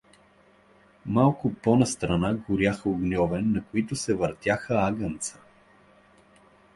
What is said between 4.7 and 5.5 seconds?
агънца.